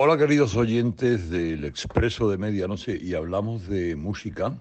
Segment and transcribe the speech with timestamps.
[0.00, 4.56] Hola queridos oyentes del Expreso de Medianoche y hablamos de música.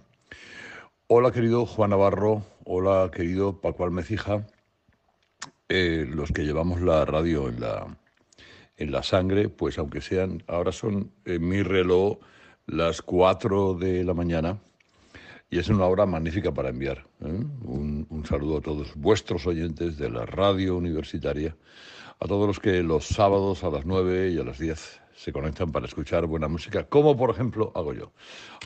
[1.06, 4.48] Hola querido Juan Navarro, hola querido Paco Almecija,
[5.70, 8.00] eh, los que llevamos la radio en la,
[8.78, 12.18] en la sangre, pues aunque sean, ahora son en mi reloj
[12.66, 14.58] las 4 de la mañana
[15.52, 17.06] y es una hora magnífica para enviar.
[17.22, 17.44] ¿eh?
[17.62, 21.56] Un, un saludo a todos vuestros oyentes de la radio universitaria,
[22.20, 25.72] a todos los que los sábados a las 9 y a las 10 se conectan
[25.72, 28.14] para escuchar buena música, como por ejemplo hago yo.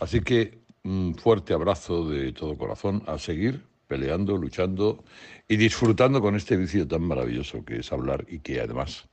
[0.01, 5.03] Así que un fuerte abrazo de todo corazón a seguir peleando, luchando
[5.47, 9.07] y disfrutando con este vicio tan maravilloso que es hablar y que además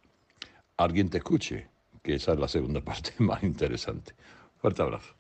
[0.77, 1.69] alguien te escuche,
[2.02, 4.15] que esa es la segunda parte más interesante.
[4.57, 5.15] Fuerte abrazo.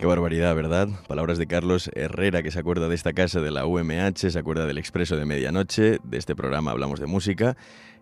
[0.00, 0.88] Qué barbaridad, ¿verdad?
[1.06, 4.66] Palabras de Carlos Herrera, que se acuerda de esta casa de la UMH, se acuerda
[4.66, 7.56] del Expreso de Medianoche, de este programa Hablamos de Música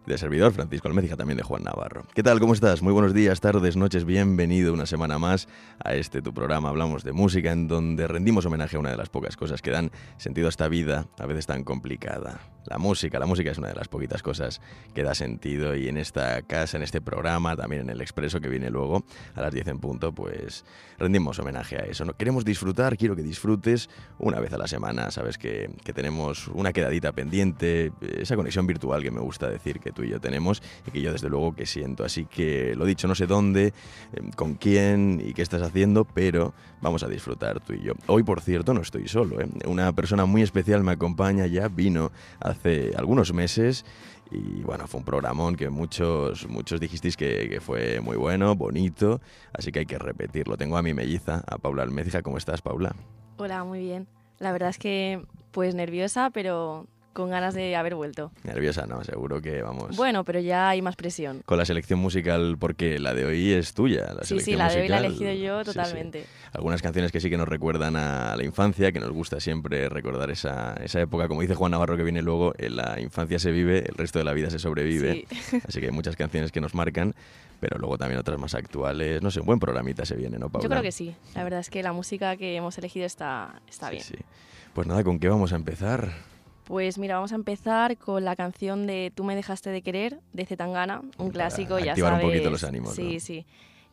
[0.07, 2.05] de servidor Francisco Almécija, también de Juan Navarro.
[2.15, 2.41] ¿Qué tal?
[2.41, 2.83] ¿Cómo estás?
[2.83, 5.49] Muy buenos días, tardes, noches, bienvenido una semana más
[5.85, 9.09] a este tu programa Hablamos de Música, en donde rendimos homenaje a una de las
[9.09, 12.41] pocas cosas que dan sentido a esta vida, a veces tan complicada.
[12.67, 14.61] La música, la música es una de las poquitas cosas
[14.95, 18.49] que da sentido y en esta casa, en este programa, también en el Expreso que
[18.49, 20.65] viene luego a las 10 en punto, pues
[20.99, 22.05] rendimos homenaje a eso.
[22.05, 22.15] ¿no?
[22.15, 26.73] Queremos disfrutar, quiero que disfrutes una vez a la semana, sabes que, que tenemos una
[26.73, 30.91] quedadita pendiente, esa conexión virtual que me gusta decir que tú y yo tenemos y
[30.91, 32.05] que yo desde luego que siento.
[32.05, 33.73] Así que lo dicho, no sé dónde,
[34.13, 37.93] em, con quién y qué estás haciendo, pero vamos a disfrutar tú y yo.
[38.07, 39.41] Hoy, por cierto, no estoy solo.
[39.41, 39.49] ¿eh?
[39.67, 43.85] Una persona muy especial me acompaña, ya vino hace algunos meses
[44.31, 49.21] y bueno, fue un programón que muchos, muchos dijisteis que, que, fue muy bueno, bonito,
[49.53, 50.57] así que hay que repetirlo.
[50.57, 52.23] Tengo a mi melliza, a Paula Almecija.
[52.23, 52.95] ¿Cómo estás, Paula?
[53.39, 54.07] Hola, muy bien.
[54.39, 58.31] La verdad es que pues nerviosa, pero con ganas de haber vuelto.
[58.45, 59.97] Nerviosa, no, seguro que vamos.
[59.97, 61.43] Bueno, pero ya hay más presión.
[61.45, 64.13] Con la selección musical, porque la de hoy es tuya.
[64.15, 66.21] La sí, sí, la de hoy la he elegido yo totalmente.
[66.21, 66.49] Sí, sí.
[66.53, 70.31] Algunas canciones que sí que nos recuerdan a la infancia, que nos gusta siempre recordar
[70.31, 71.29] esa, esa época.
[71.29, 74.25] Como dice Juan Navarro, que viene luego, en la infancia se vive, el resto de
[74.25, 75.27] la vida se sobrevive.
[75.69, 77.15] Así que hay muchas canciones que nos marcan
[77.61, 79.21] pero luego también otras más actuales.
[79.21, 80.65] No sé, un buen programita se viene, ¿no, Paula?
[80.65, 81.15] Yo creo que sí.
[81.35, 84.05] La verdad es que la música que hemos elegido está, está sí, bien.
[84.05, 84.15] Sí.
[84.73, 86.11] Pues nada, ¿con qué vamos a empezar?
[86.71, 90.47] Pues mira, vamos a empezar con la canción de Tú me dejaste de querer, de
[90.47, 92.25] Zetangana, un Para clásico, ya activar sabes.
[92.27, 93.21] un poquito los ánimos, Sí, ¿no?
[93.21, 93.45] sí.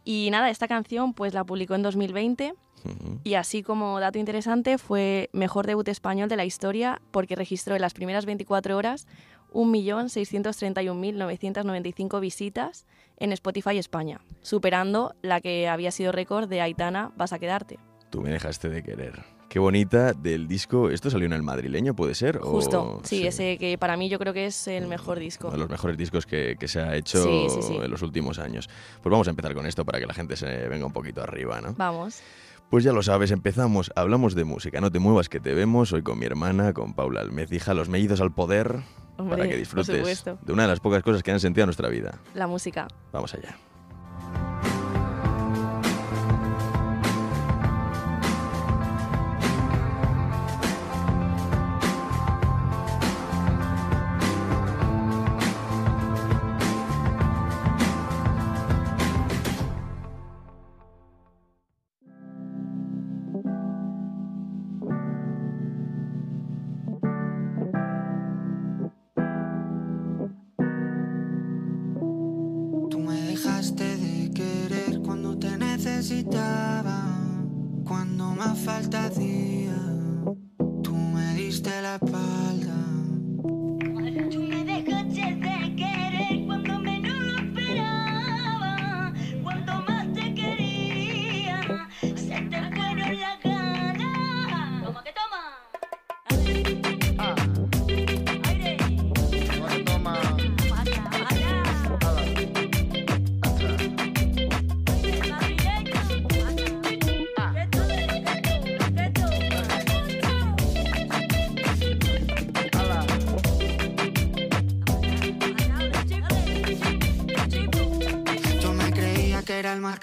[0.04, 2.54] Y nada, esta canción pues la publicó en 2020
[2.86, 3.20] Ujú.
[3.24, 7.82] y así como dato interesante fue mejor debut español de la historia porque registró en
[7.82, 9.08] las primeras 24 horas
[9.54, 12.86] 1.631.995 visitas
[13.18, 17.80] en Spotify España, superando la que había sido récord de Aitana Vas a quedarte.
[18.12, 19.24] Tú me dejaste de querer.
[19.50, 20.90] Qué bonita del disco.
[20.90, 22.38] ¿Esto salió en el madrileño, puede ser?
[22.38, 25.48] ¿O- Justo, sí, ese que para mí yo creo que es el mejor disco.
[25.48, 27.76] Uno de los mejores discos que, que se ha hecho Sí, sí, sí.
[27.82, 28.70] en los últimos años.
[29.02, 31.62] Pues vamos a empezar con esto para que la gente se venga un poquito arriba,
[31.62, 31.74] ¿no?
[31.78, 32.20] Vamos.
[32.70, 36.02] Pues ya lo sabes, empezamos, hablamos de música, no te muevas que te vemos, hoy
[36.04, 38.82] con mi hermana, con Paula Almecija, los mellizos al poder,
[39.18, 41.88] Hombre, para que disfrutes de una de las pocas cosas que han sentido en nuestra
[41.88, 42.20] vida.
[42.34, 42.90] La música.
[43.14, 43.56] Vamos allá.
[73.58, 77.08] De querer cuando te necesitaba,
[77.84, 79.74] cuando más falta hacía.
[80.84, 82.37] Tú me diste la espalda.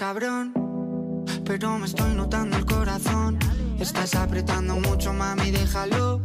[0.06, 0.52] Cabrón,
[1.46, 3.38] pero me estoy notando el corazón.
[3.80, 6.20] Estás apretando mucho, mami, déjalo.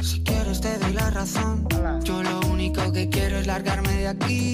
[0.00, 1.66] Si quieres te doy la razón.
[2.04, 4.51] Yo lo único que quiero es largarme de aquí.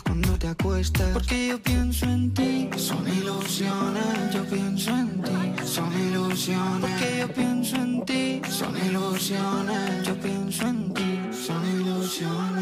[0.00, 1.10] Cuando te acuestas.
[1.12, 2.70] Porque yo pienso en ti.
[2.76, 5.64] Son ilusiones, yo pienso en ti.
[5.64, 6.80] Son ilusiones.
[6.80, 8.42] Porque yo pienso en ti.
[8.48, 11.20] Son ilusiones, yo pienso en ti.
[11.46, 12.61] Son ilusiones.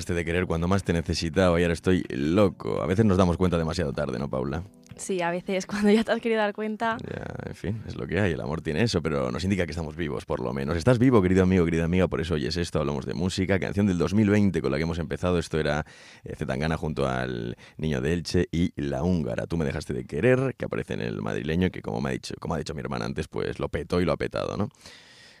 [0.00, 2.80] Dejaste de querer cuando más te necesitaba y ahora estoy loco.
[2.80, 4.62] A veces nos damos cuenta demasiado tarde, ¿no, Paula?
[4.96, 8.06] Sí, a veces cuando ya te has querido dar cuenta, Ya, en fin, es lo
[8.06, 8.32] que hay.
[8.32, 10.78] El amor tiene eso, pero nos indica que estamos vivos, por lo menos.
[10.78, 12.78] Estás vivo, querido amigo, querida amiga, por eso oyes esto.
[12.78, 15.38] Hablamos de música, canción del 2020 con la que hemos empezado.
[15.38, 15.84] Esto era
[16.24, 19.46] eh, Zetangana junto al Niño de Elche y La Húngara.
[19.46, 22.34] Tú me dejaste de querer, que aparece en el madrileño, que como, me ha dicho,
[22.40, 24.70] como ha dicho mi hermana antes, pues lo petó y lo ha petado, ¿no?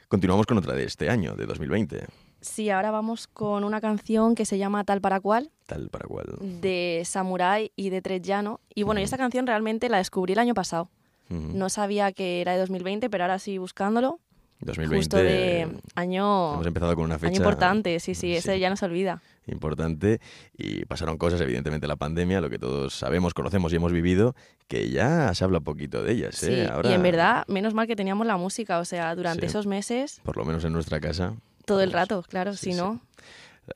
[0.08, 2.04] Continuamos con otra de este año, de 2020.
[2.40, 6.26] Sí, ahora vamos con una canción que se llama Tal para cual, Tal para cual.
[6.40, 8.60] de Samurai y de Trellano.
[8.74, 10.88] Y bueno, y esta canción realmente la descubrí el año pasado.
[11.30, 11.52] Ujú.
[11.54, 14.18] No sabía que era de 2020, pero ahora sí buscándolo.
[14.62, 14.96] 2020.
[14.96, 18.76] Justo de año, Hemos empezado con una fecha año importante, sí, sí, ese ya no
[18.76, 19.22] se olvida.
[19.46, 20.20] importante
[20.56, 24.34] y pasaron cosas, evidentemente la pandemia, lo que todos sabemos, conocemos y hemos vivido,
[24.68, 26.34] que ya se habla poquito de ellas.
[26.36, 26.68] Sí, ¿eh?
[26.70, 29.46] Ahora, y en verdad, menos mal que teníamos la música, o sea, durante Sí.
[29.46, 31.34] esos meses, por lo menos en nuestra casa,
[31.70, 32.78] todo el rato, claro, sí, si sí.
[32.78, 33.00] no,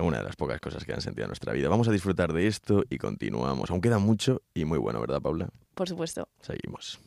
[0.01, 1.69] una de las pocas cosas que han sentido en nuestra vida.
[1.69, 3.71] Vamos a disfrutar de esto y continuamos.
[3.71, 5.49] Aún queda mucho y muy bueno, ¿verdad, Paula?
[5.75, 6.29] por supuesto.
[6.41, 6.99] Seguimos.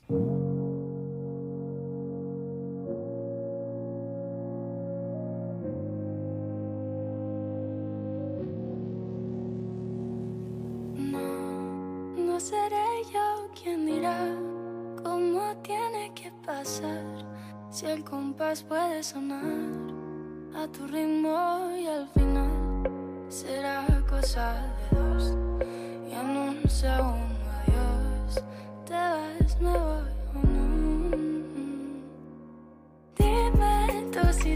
[10.97, 12.39] No, no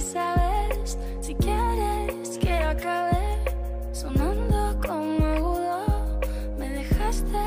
[0.02, 3.38] sabes, si quieres que acabe
[3.94, 6.20] sonando como agudo.
[6.58, 7.38] Me dejaste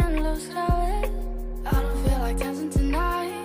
[0.00, 1.10] en los graves.
[1.64, 3.42] I don't feel like dancing tonight.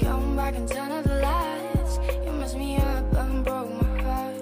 [0.00, 2.00] Come back and turn out the lights.
[2.24, 4.34] You messed me up and broke my heart.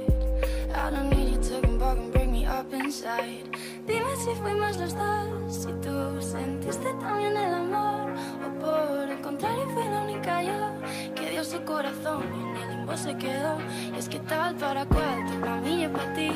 [0.75, 3.45] I don't need you to come back and break me up inside.
[3.87, 8.13] Dime si fuimos los dos, si tú sentiste también el amor.
[8.47, 13.17] O por el contrario fui la única yo que dio su corazón en el se
[13.17, 13.59] quedó.
[13.95, 16.31] Y es que tal para cual, para mí y para ti.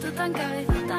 [0.00, 0.89] Tú tan cabezota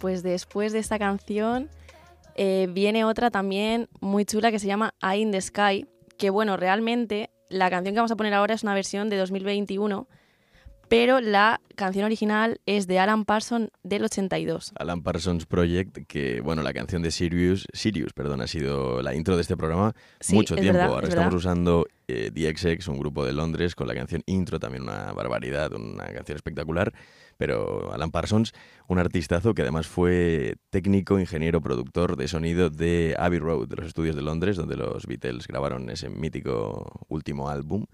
[0.00, 1.68] pues después de esta canción
[2.34, 5.86] eh, viene otra también muy chula que se llama Eye in the Sky,
[6.18, 10.08] que bueno, realmente la canción que vamos a poner ahora es una versión de 2021,
[10.88, 14.72] pero la canción original es de Alan Parsons del 82.
[14.76, 19.36] Alan Parsons Project, que bueno, la canción de Sirius, Sirius, perdón, ha sido la intro
[19.36, 20.78] de este programa Sí, mucho es tiempo.
[20.78, 21.38] verdad, Ahora es estamos verdad.
[21.38, 25.72] usando eh, The XX, un grupo de Londres, con la canción intro, también una barbaridad,
[25.74, 26.92] una canción espectacular.
[27.40, 28.52] Pero Alan Parsons,
[28.86, 33.86] un artistazo que además fue técnico, ingeniero, productor de sonido de Abbey Road, de los
[33.86, 37.86] estudios de Londres, donde los Beatles grabaron ese mítico último álbum.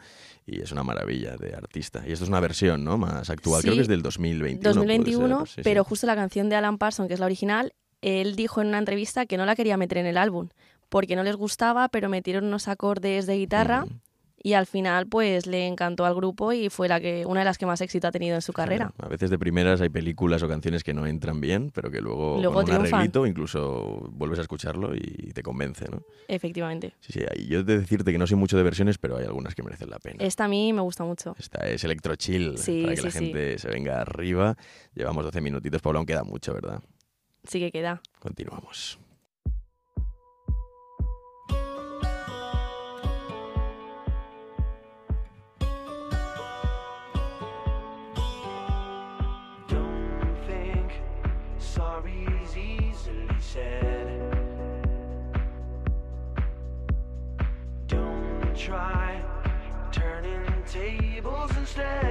[0.45, 2.03] Y es una maravilla de artista.
[2.05, 2.99] Y esto es una versión, ¿no?
[2.99, 3.63] Más actual.
[3.63, 4.61] Creo que es del 2021.
[4.61, 5.61] puede 2021, ser, sí, sí.
[5.63, 8.79] pero justo la canción de Alan Parsons, que es la original, él dijo en una
[8.79, 10.49] entrevista que no la quería meter en el álbum,
[10.89, 13.95] porque no les gustaba, pero metieron unos acordes de guitarra Ujú.
[14.47, 17.59] Y al final pues le encantó al grupo y fue la que una de las
[17.59, 18.93] que más éxito ha tenido en su carrera.
[18.95, 22.01] Claro, A veces de primeras hay películas o canciones que no entran bien, pero que
[22.01, 26.05] luego, Luego con un arreglito incluso vuelves a escucharlo y te convence, ¿no?
[26.29, 26.95] Efectivamente.
[27.01, 29.25] Sí, sí, y yo he de decirte que no soy mucho de versiones, pero hay
[29.25, 30.23] algunas que merecen la pena.
[30.25, 31.35] Esta a mí me gusta mucho.
[31.37, 33.19] Esta es Electro Chill, Sí, para que sí, la sí.
[33.19, 34.57] gente se venga arriba.
[34.95, 36.81] Llevamos 12 minutitos, Pablo, aún queda mucho, ¿verdad?
[37.43, 38.01] Sí que queda.
[38.21, 39.01] Continuamos.
[53.57, 54.09] Said.
[57.87, 59.23] Don't try
[59.93, 62.06] turning tables instead.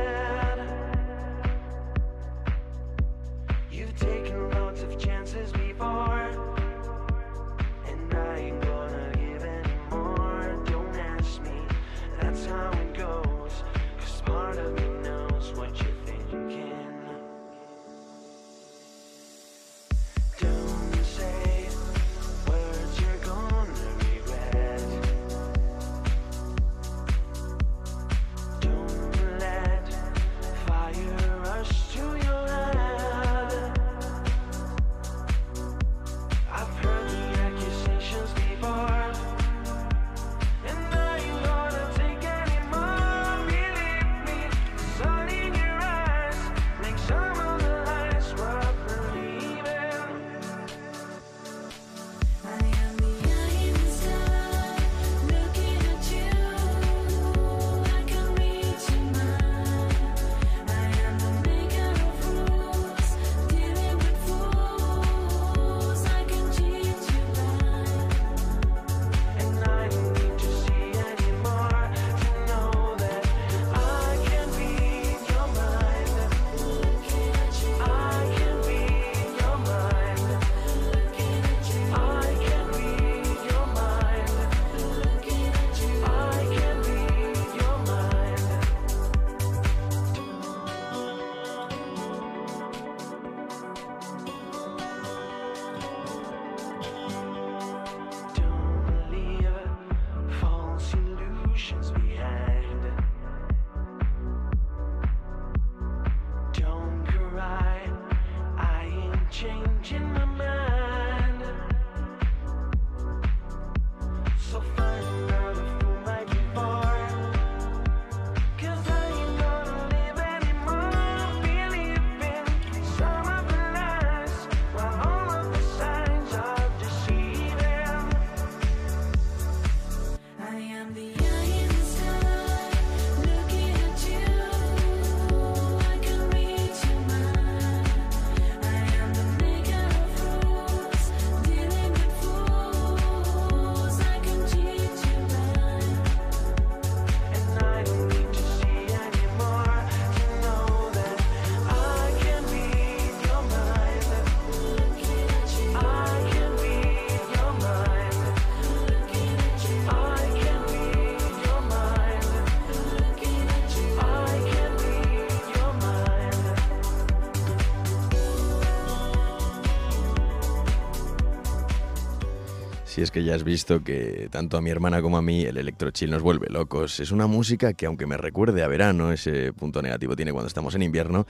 [172.95, 175.57] Si es que ya has visto que tanto a mi hermana como a mí el
[175.57, 177.01] electrochill nos vuelve locos.
[177.01, 180.75] Es una música que aunque me recuerde a verano, ese punto negativo tiene cuando estamos
[180.75, 181.27] en invierno,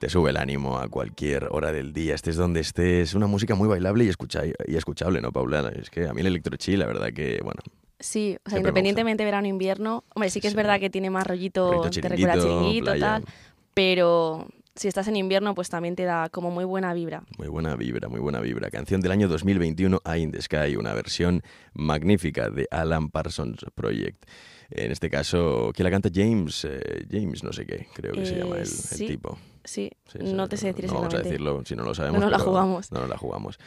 [0.00, 3.10] te sube el ánimo a cualquier hora del día, estés donde estés.
[3.10, 5.70] Es una música muy bailable y, escucha y escuchable, ¿no, Paula?
[5.80, 7.60] Es que a mí el electrochill, la verdad que, bueno,
[8.00, 10.56] Sí, o sea, Siempre independientemente verano invierno, hombre, sí que es Sí.
[10.56, 13.00] verdad que tiene más rollito, Rollito a chiringuito, chiringuito, playa.
[13.06, 13.24] tal,
[13.72, 17.22] pero si estás en invierno, pues también te da como muy buena vibra.
[17.38, 18.70] Muy buena vibra, muy buena vibra.
[18.70, 21.42] Canción del año 2021, Eye in the Sky, una versión
[21.74, 24.24] magnífica de Alan Parsons Project.
[24.70, 26.08] En este caso, ¿quién la canta?
[26.12, 29.06] James, eh, James no sé qué, creo que se Eh, llama el, el sí.
[29.06, 29.38] tipo.
[29.62, 32.20] Sí, Sí, no te sé decir No vamos a decirlo si no lo sabemos.
[32.20, 32.90] nos la jugamos.
[32.92, 33.58] No nos la jugamos.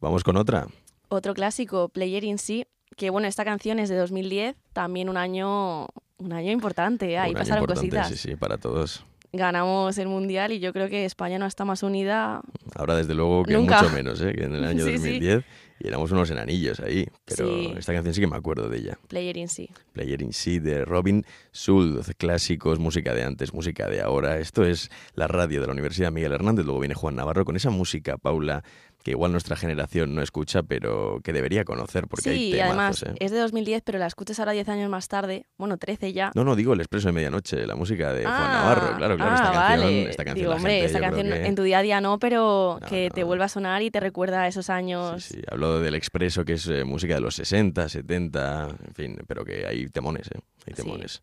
[0.00, 0.66] Vamos con otra.
[1.08, 5.86] Otro clásico, Player in Sí, que bueno, esta canción es de 2010, también un año
[6.18, 8.08] un año importante, ahí Un año pasaron importante, cositas.
[8.20, 9.04] Sí, sí, para todos.
[9.32, 12.42] Ganamos el Mundial y yo creo que España no está más unida.
[12.74, 13.80] Ahora, desde luego, que Nunca.
[13.82, 14.34] mucho menos, ¿eh?
[14.34, 15.18] que en el año Sí, sí.
[15.20, 15.44] 2010.
[15.80, 17.08] Y éramos unos enanillos ahí.
[17.24, 17.72] Pero Sí.
[17.76, 18.98] esta canción sí que me acuerdo de ella.
[19.08, 19.68] Player in Sí.
[19.92, 24.38] Player in Sí de Robin Schulz, clásicos, música de antes, música de ahora.
[24.38, 26.64] Esto es la radio de la Universidad Miguel Hernández.
[26.66, 28.62] Luego viene Juan Navarro con esa música, Paula,
[29.02, 33.02] que igual nuestra generación no escucha, pero que debería conocer porque hay sí, y temazos,
[33.02, 33.24] además ¿eh?
[33.24, 36.30] es de 2010, pero la escuchas ahora 10 años más tarde, bueno, 13 ya.
[36.34, 38.96] No, no, digo el expreso de medianoche, la música de Juan Ah, Navarro.
[38.96, 40.10] Claro, claro, ah, esta canción, vale.
[40.10, 42.18] esta canción Digo, la hombre, gente, esta canción que- en tu día a día no,
[42.18, 45.24] pero No, que te vuelva a sonar y te recuerda a esos años.
[45.24, 49.18] Sí, sí, hablo del expreso, que es eh, música de los 60, 70, en fin,
[49.26, 50.38] pero que hay temones, ¿eh?
[50.66, 50.82] Hay Sí.
[50.82, 51.22] temones.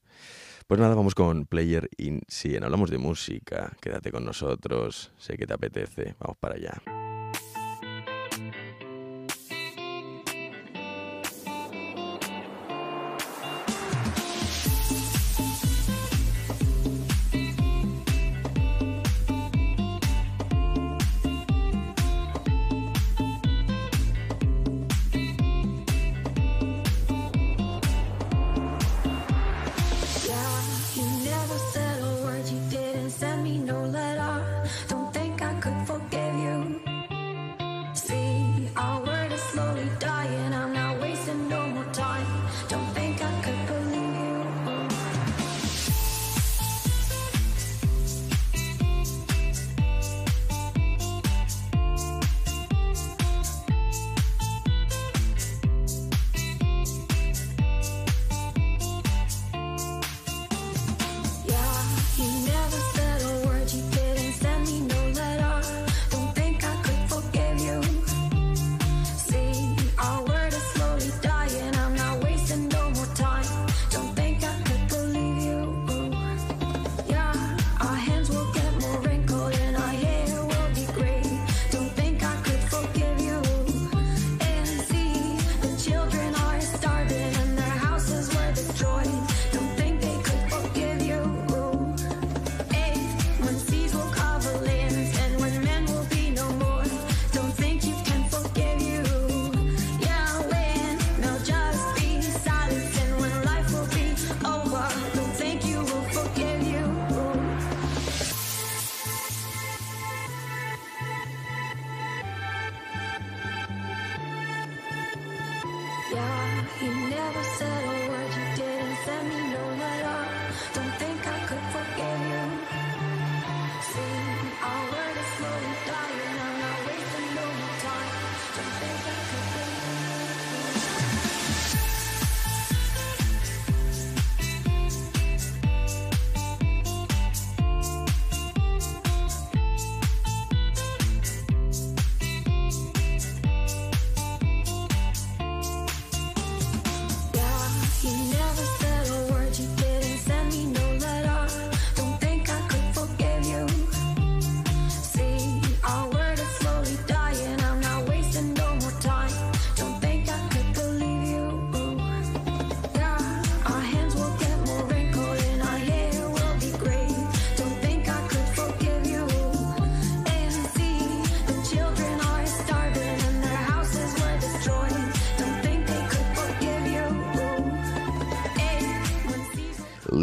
[0.67, 2.63] Pues nada, vamos con Player in Cien.
[2.63, 3.71] Hablamos de música.
[3.81, 5.11] Quédate con nosotros.
[5.17, 6.13] Sé que te apetece.
[6.19, 7.08] Vamos para allá.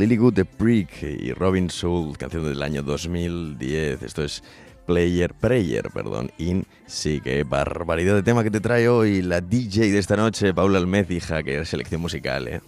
[0.06, 4.02] Seas Lilywood the Prick y Robin Soul, canción del año 2010.
[4.02, 4.42] Esto es
[4.86, 9.90] Player, Prayer, perdón, in sí, qué barbaridad de tema que te trae hoy la DJ
[9.90, 12.60] de esta noche, Paula Almez, hija, que es selección musical, ¿eh?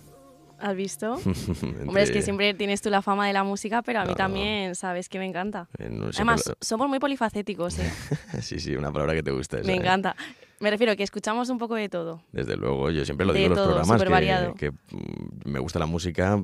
[0.58, 1.14] ¿Has visto?
[1.86, 4.16] Hombre, es que siempre tienes tú la fama de la música, pero a mí Claro.
[4.16, 5.68] también sabes que me encanta.
[5.78, 7.88] eh, no Además, somos muy polifacéticos, ¿eh?
[8.42, 9.58] sí, sí, una palabra que te gusta.
[9.58, 9.76] esa, me ¿eh?
[9.76, 10.16] encanta.
[10.58, 12.20] Me refiero que escuchamos un poco de todo.
[12.32, 15.78] Desde luego, yo siempre lo De digo en los programas que, que, mm, me gusta
[15.78, 16.42] la música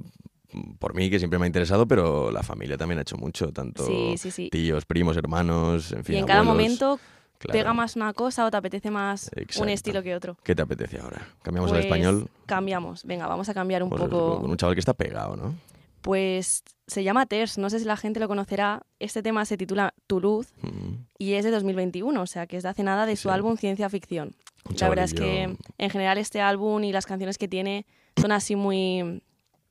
[0.78, 3.86] por mí, que siempre me ha interesado, pero la familia también ha hecho mucho, tanto
[3.86, 4.50] Sí, sí, sí.
[4.50, 6.16] tíos, primos, hermanos, en fin.
[6.16, 6.98] y en cada momento
[7.38, 7.58] Claro.
[7.58, 9.62] pega más una cosa o te apetece más Exacto.
[9.64, 10.38] un estilo que otro.
[10.44, 11.26] ¿Qué te apetece ahora?
[11.42, 12.28] ¿Cambiamos Pues, al español?
[12.46, 13.04] Cambiamos.
[13.04, 14.40] Venga, vamos a cambiar un Pues, poco.
[14.40, 15.54] Con un chaval que está pegado, ¿no?
[16.00, 18.82] Pues se llama Ters, no sé si la gente lo conocerá.
[18.98, 21.04] Este tema se titula Tu luz Mm.
[21.18, 23.88] y es de 2021, o sea que es de hace nada de su álbum Ciencia
[23.88, 24.34] Ficción.
[24.68, 27.84] Un La verdad es que en general este álbum y las canciones que tiene
[28.18, 29.22] son así muy,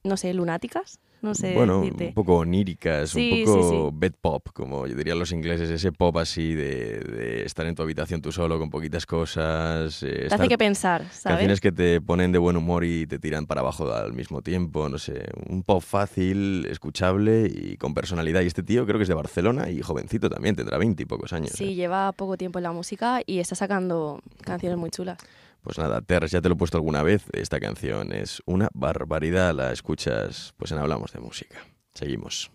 [0.04, 2.08] no sé, lunáticas, no sé bueno, decirte.
[2.08, 3.90] un poco oníricas, Sí, un poco sí, sí.
[3.98, 7.82] bed pop, como yo dirían los ingleses, ese pop así de, de estar en tu
[7.84, 10.04] habitación tú solo con poquitas cosas.
[10.04, 11.24] eh, Te hace que pensar, ¿sabes?
[11.24, 14.90] Canciones que te ponen de buen humor y te tiran para abajo al mismo tiempo,
[14.90, 18.42] no sé, un pop fácil, escuchable y con personalidad.
[18.42, 21.32] Y este tío creo que es de Barcelona y jovencito también, tendrá veinte y pocos
[21.32, 21.52] años.
[21.54, 21.76] Sí, ¿eh?
[21.76, 25.18] lleva poco tiempo en la música y está sacando canciones muy chulas.
[25.64, 29.56] Pues nada, Terres, ya te lo he puesto alguna vez, esta canción es una barbaridad,
[29.56, 31.58] la escuchas pues en Hablamos de Música.
[31.94, 32.52] Seguimos.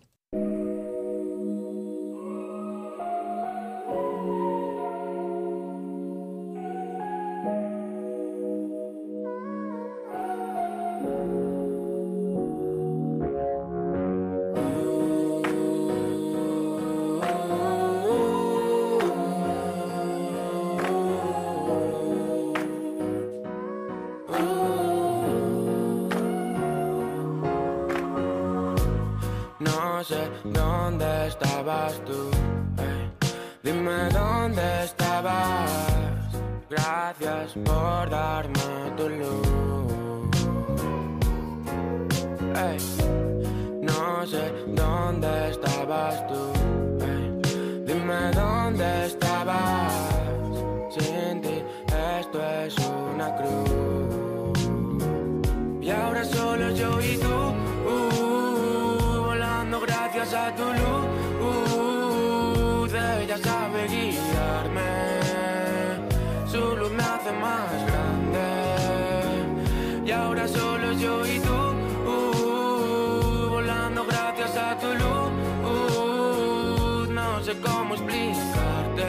[77.53, 79.07] Sé cómo explicarte,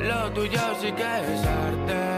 [0.00, 2.11] lo tuyo sí que es arte.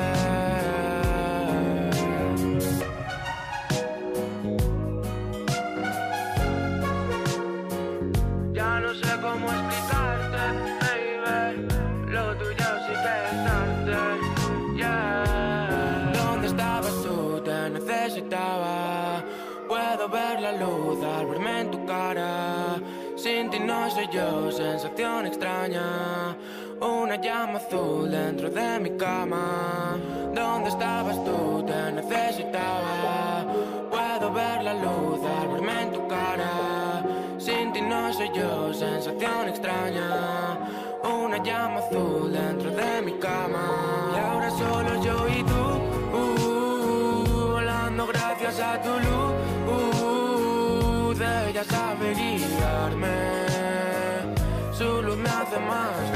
[23.95, 26.37] Soy yo, sensación extraña.
[26.81, 29.97] Una llama azul dentro de mi cama.
[30.35, 31.65] ¿Dónde estabas tú?
[31.65, 33.45] Te necesitaba.
[33.91, 37.05] Puedo ver la luz al verme en tu cara.
[37.39, 40.59] Sin ti no soy yo, sensación extraña.
[41.05, 43.65] Una llama azul dentro de mi cama.
[44.15, 45.65] Y ahora solo yo y tú,
[46.19, 49.35] uh, volando gracias a tu luz.
[51.55, 52.64] ella sabe guiarme, su
[55.61, 56.14] luz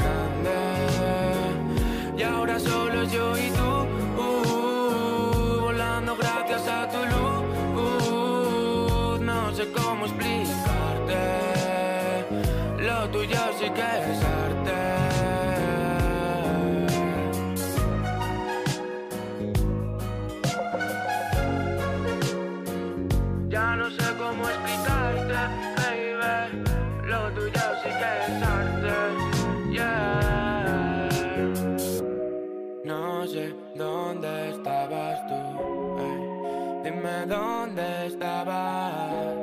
[37.79, 39.37] dónde estabas.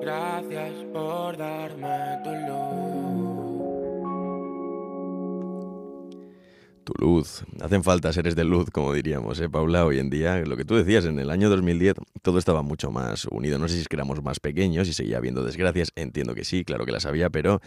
[0.00, 3.34] Gracias por darme tu luz.
[6.84, 7.44] Tu luz.
[7.60, 9.86] Hacen falta seres de luz, como diríamos, ¿eh, Paula?
[9.86, 13.24] Hoy en día, lo que tú decías, en el año 2010 todo estaba mucho más
[13.26, 13.58] unido.
[13.58, 15.92] No sé si es que éramos más pequeños y seguía habiendo desgracias.
[15.96, 17.60] Entiendo que sí, claro que las había, pero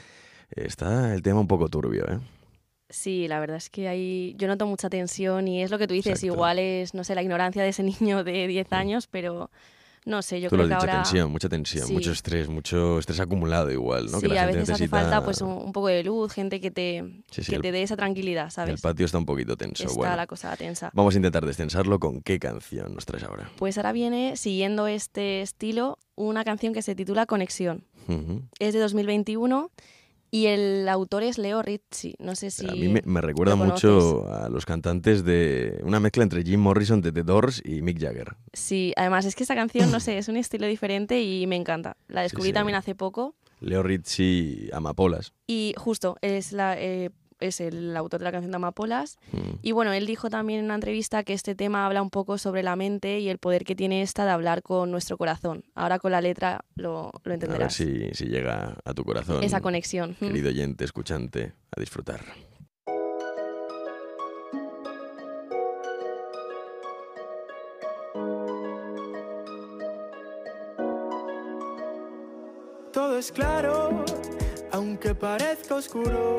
[0.51, 2.19] está el tema un poco turbio, ¿eh?
[2.89, 5.93] Sí, la verdad es que hay, yo noto mucha tensión y es lo que tú
[5.93, 6.34] dices, Exacto.
[6.34, 9.49] igual es, no sé, la ignorancia de ese niño de 10 años, pero
[10.05, 11.03] no sé, yo Tú lo creo has que dicho, ahora...
[11.10, 11.93] tensión, mucha tensión, Sí.
[11.93, 14.19] mucho estrés, mucho estrés acumulado igual, ¿no?
[14.19, 15.01] Sí, que la a gente veces hace necesita...
[15.01, 17.71] falta pues un, un poco de luz, gente que te, Sí, sí, que el- te
[17.71, 18.81] dé esa tranquilidad, El ¿sabes?
[18.81, 19.83] patio está un poquito tenso.
[19.83, 20.91] Está bueno, la cosa tensa.
[20.93, 23.49] vamos a intentar descensarlo con qué canción nos traes ahora.
[23.57, 27.83] Pues ahora viene, siguiendo este estilo, una canción que se titula Conexión.
[28.07, 28.43] Ujú.
[28.60, 29.71] Es de 2021
[30.29, 32.15] Y el autor es Leo Rizzi.
[32.19, 32.67] No sé si.
[32.67, 37.01] A mí me, me recuerda mucho a los cantantes de una mezcla entre Jim Morrison
[37.01, 38.35] de The Doors y Mick Jagger.
[38.53, 41.97] Sí, además es que esta canción, no sé, es un estilo diferente y me encanta.
[42.07, 42.53] La descubrí sí.
[42.53, 43.35] también hace poco.
[43.59, 45.33] Leo Rizzi, Amapolas.
[45.47, 47.09] Y justo, es, la, eh,
[47.39, 49.17] es el autor de la canción de Amapolas.
[49.32, 49.38] Mm.
[49.62, 52.63] Y bueno, él dijo también en una entrevista que este tema habla un poco sobre
[52.63, 55.63] la mente y el poder que tiene esta de hablar con nuestro corazón.
[55.76, 57.73] Ahora con la letra lo, lo A ver entenderás.
[57.73, 59.43] si, si llega a tu corazón.
[59.43, 60.15] Esa conexión.
[60.19, 60.28] Mm.
[60.28, 62.21] Querido oyente, escuchante, a disfrutar.
[72.91, 74.04] Todo es claro,
[74.71, 76.36] aunque parezca oscuro.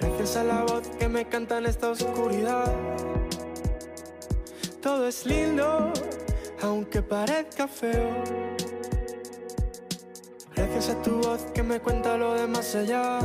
[0.00, 2.72] Gracias a la voz que me canta en esta oscuridad.
[4.80, 5.92] Todo es lindo,
[6.62, 8.24] aunque parezca feo.
[10.54, 13.18] Gracias a tu voz que me cuenta lo de más allá.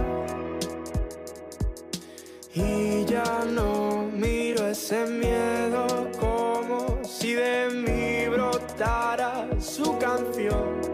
[2.53, 10.84] Y ya no miro ese miedo como si de mí brotara su canción.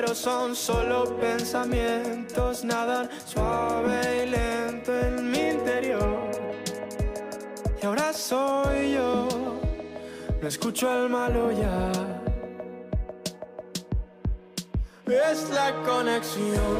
[0.00, 6.30] Pero son solo pensamientos, nadan suave y lento en mi interior.
[7.82, 9.28] Y ahora soy yo,
[10.40, 11.92] no escucho al malo ya.
[15.06, 16.78] Es la conexión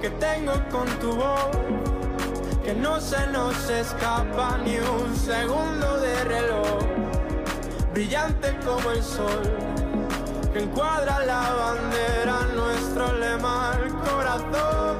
[0.00, 1.56] que tengo con tu voz,
[2.64, 6.78] que no se nos escapa ni un segundo de reloj,
[7.92, 9.73] brillante como el sol,
[10.54, 14.96] que encuadra la bandera, nuestro lema al corazón.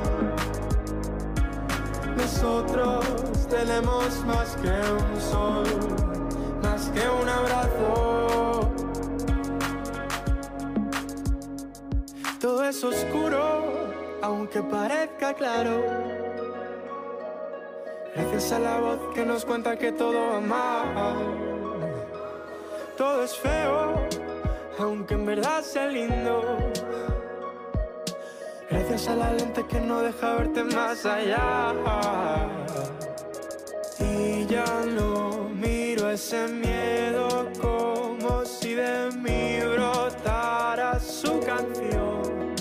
[2.16, 3.06] Nosotros
[3.48, 5.64] tenemos más que un sol,
[6.60, 8.72] más que un abrazo.
[12.40, 13.62] Todo es oscuro,
[14.22, 15.84] aunque parezca claro.
[18.16, 21.54] Gracias a la voz que nos cuenta que todo va mal.
[22.96, 24.08] Todo es feo,
[24.78, 26.58] aunque en verdad sea lindo.
[28.70, 31.74] Gracias a la lente que no deja verte más allá.
[34.00, 42.54] Y ya no miro ese miedo como si de mí brotara su canción.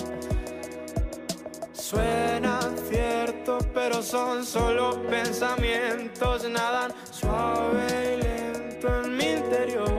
[1.72, 9.93] Suenan ciertos, pero son solo pensamientos, nadan suave y lento en mi interior.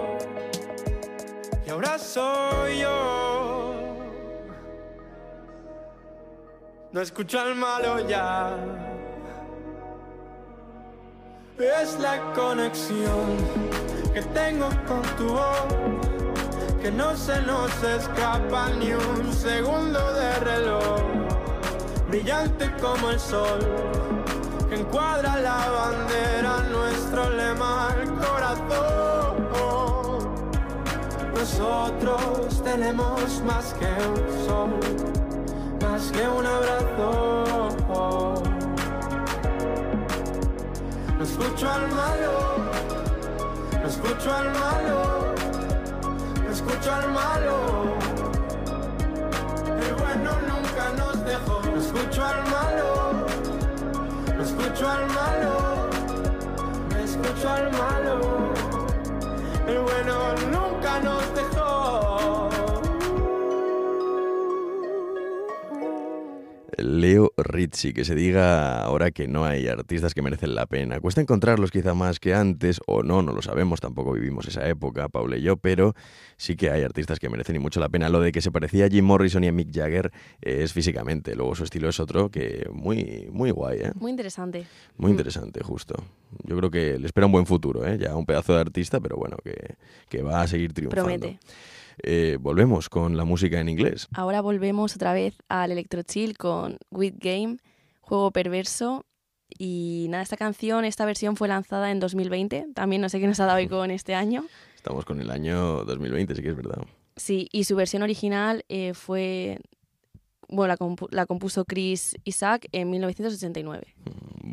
[1.75, 3.73] Ahora soy yo.
[6.93, 8.55] No escucho al malo ya.
[11.59, 13.25] Es la conexión
[14.13, 15.67] que tengo con tu voz,
[16.81, 21.01] que no se nos escapa ni un segundo de reloj,
[22.07, 23.59] brillante como el sol,
[24.69, 25.24] que encuadra
[31.65, 34.69] Nosotros tenemos más que un sol,
[35.81, 38.43] más que un abrazo.
[41.17, 42.33] No escucho al malo,
[43.81, 45.33] no escucho al malo,
[46.43, 47.55] no escucho al malo.
[49.87, 51.61] El bueno nunca nos dejó.
[51.63, 53.25] No escucho al malo,
[54.37, 55.89] no escucho al malo,
[56.91, 58.53] no escucho al malo.
[59.67, 60.15] El bueno
[60.51, 61.54] nunca nos dejó.
[66.85, 70.99] Leo Rizzi, que se diga ahora que no hay artistas que merecen la pena.
[70.99, 75.09] Cuesta encontrarlos quizá más que antes, o no, no lo sabemos, tampoco vivimos esa época,
[75.09, 75.95] Paula y yo, pero
[76.37, 78.09] sí que hay artistas que merecen y mucho la pena.
[78.09, 81.55] Lo de que se parecía a Jim Morrison y a Mick Jagger es físicamente, luego
[81.55, 83.91] su estilo es otro que muy, muy guay, ¿eh?
[83.95, 84.65] Muy interesante.
[84.97, 85.95] Muy interesante, justo.
[86.43, 87.97] Yo creo que le espera un buen futuro, ¿eh?
[87.97, 89.75] Ya un pedazo de artista, pero bueno, que,
[90.09, 91.03] que va a seguir triunfando.
[91.03, 91.39] Promete.
[92.03, 94.07] Eh, volvemos con la música en inglés.
[94.13, 97.57] Ahora volvemos otra vez al Electro Chill con With Game,
[98.01, 99.05] Juego Perverso.
[99.57, 102.67] Y nada, esta canción, esta versión fue lanzada en 2020.
[102.73, 104.45] También no sé qué nos ha dado hoy con este año.
[104.75, 106.81] Estamos con el año 2020, sí que es verdad.
[107.15, 109.59] Sí, y su versión original eh, fue.
[110.49, 113.87] Bueno, la, compu- la compuso Chris Isaac en 1989.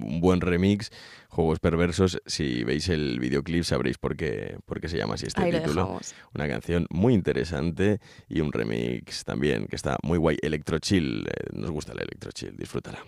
[0.05, 0.90] un buen remix,
[1.28, 2.20] juegos perversos.
[2.26, 5.59] Si veis el videoclip sabréis por qué, por qué se llama así este Ahí lo
[5.61, 6.00] título.
[6.35, 10.38] Una canción muy interesante y un remix también que está muy guay.
[10.42, 12.98] Electro chill, eh, nos gusta el electro chill, disfrútala.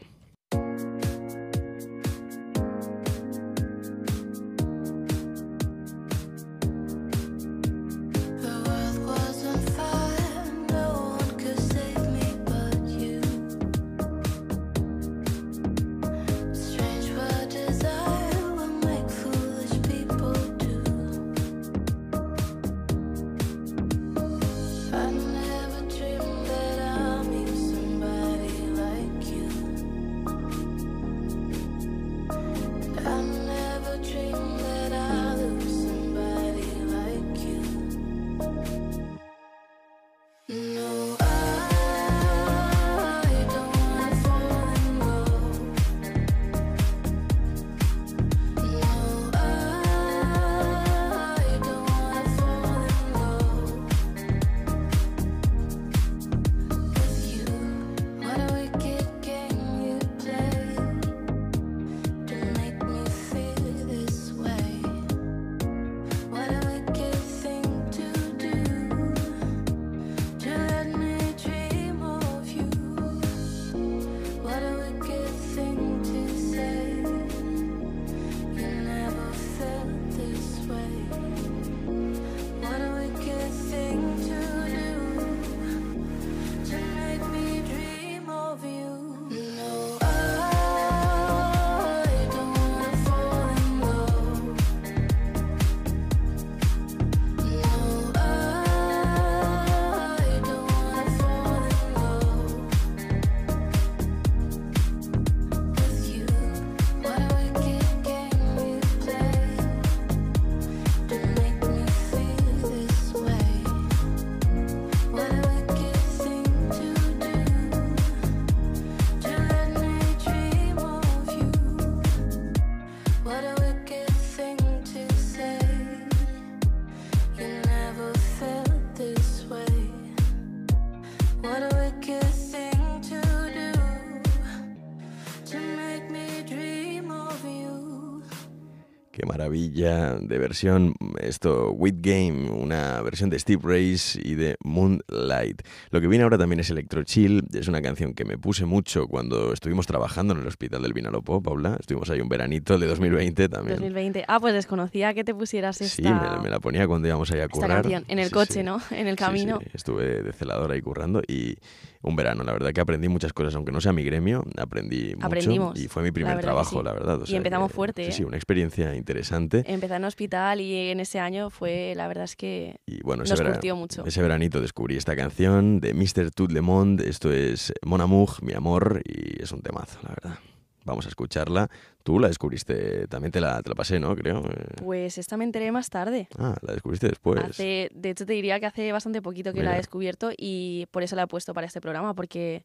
[139.55, 140.95] Maravilla de versión.
[141.21, 145.63] Esto, With Game, una versión de Steve Race y de Moonlight.
[145.91, 147.45] Lo que viene ahora también es Electro Chill.
[147.53, 151.41] Es una canción que me puse mucho cuando estuvimos trabajando en el hospital del Vinalopó,
[151.43, 151.77] Paula.
[151.79, 153.77] Estuvimos ahí un veranito de 2020 también.
[153.77, 154.25] 2020.
[154.29, 157.41] Ah, pues desconocía que te pusieras esta, Sí, me, me la ponía cuando íbamos ahí
[157.41, 157.83] a esta currar.
[157.83, 158.05] canción.
[158.09, 158.63] En el Sí, coche, sí.
[158.65, 158.81] ¿no?
[158.91, 159.61] En el camino.
[159.63, 161.57] sí, Estuve de celador ahí currando y
[162.05, 162.45] un verano.
[162.45, 165.27] La verdad que aprendí muchas cosas, aunque no sea mi gremio, aprendí mucho.
[165.27, 166.85] Aprendimos, Y fue mi primer trabajo, sí.
[166.85, 167.23] la verdad.
[167.23, 168.13] o Y empezamos que- fuerte, Sí, ¿eh?
[168.13, 169.65] sí, una experiencia interesante.
[169.67, 173.33] Empecé en hospital y en ese año fue, la verdad es que Y bueno, ese,
[173.35, 174.05] nos curtió mucho.
[174.07, 176.31] ese veranito descubrí esta canción de Mr.
[176.31, 177.09] Tout Le Monde.
[177.09, 180.39] Esto es Mon Amour, mi amor, y es un temazo, la verdad.
[180.85, 181.71] Vamos a escucharla.
[182.03, 184.15] Tú la descubriste, también te la, te la pasé, ¿no?
[184.15, 184.41] Creo.
[184.45, 186.29] Eh, Pues esta me enteré más tarde.
[186.39, 187.43] Ah, la descubriste después.
[187.43, 191.03] Hace, de hecho, te diría que hace bastante poquito que la he descubierto y por
[191.03, 192.65] eso la he puesto para este programa, porque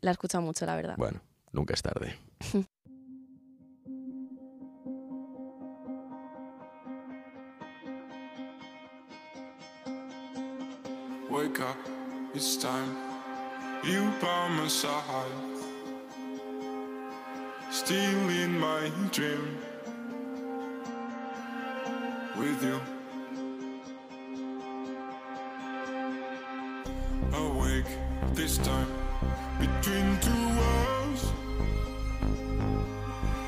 [0.00, 0.96] la he escuchado mucho, la verdad.
[0.96, 1.20] Bueno,
[1.52, 2.14] nunca es tarde.
[11.30, 11.76] Wake up,
[12.34, 12.96] it's time.
[13.84, 15.47] You by my side.
[17.70, 19.58] Still in my dream.
[22.38, 22.80] With you.
[27.34, 27.84] Awake
[28.32, 28.86] this time.
[29.60, 31.32] Between two worlds.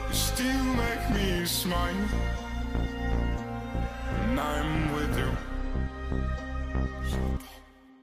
[0.09, 2.09] You still make me smile.
[4.21, 5.31] And I'm with you.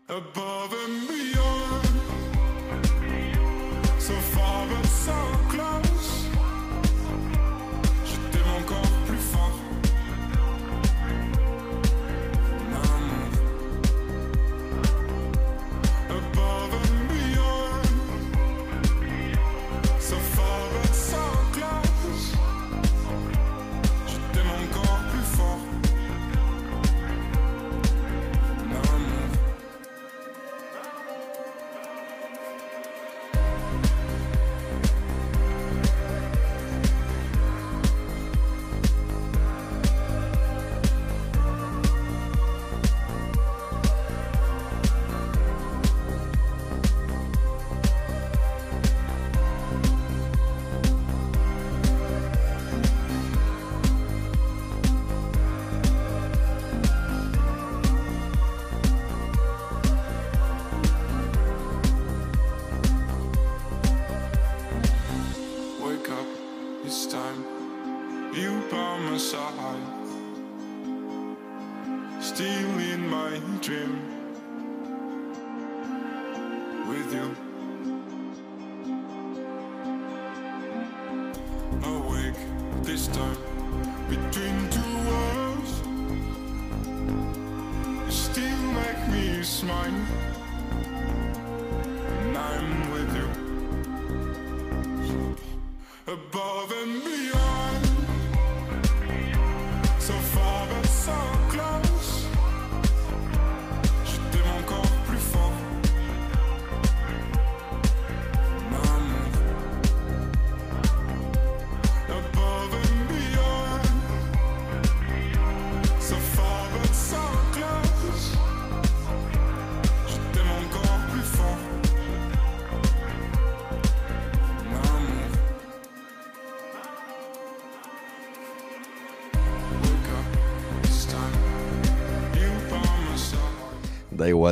[0.09, 1.06] Above and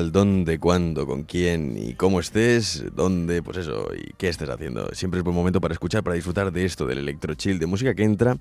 [0.02, 4.90] dónde, cuándo, con quién y cómo estés, dónde, pues eso, y qué estés haciendo.
[4.94, 7.94] Siempre es buen momento para escuchar, para disfrutar de esto, del electro chill, de música
[7.96, 8.38] que entra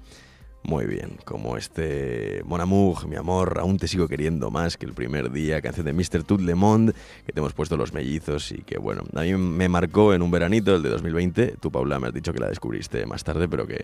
[0.65, 1.19] muy bien.
[1.25, 5.61] Como este Mon Amour, mi amor, aún te sigo queriendo más que el primer día,
[5.61, 6.25] canción de Mr.
[6.25, 6.95] Tout Le Monde,
[7.27, 10.31] que te hemos puesto los mellizos y que, bueno, a mí me marcó en un
[10.31, 11.57] veranito, el de 2020.
[11.61, 13.75] Tú, Paula, me has dicho que la descubriste más tarde, pero que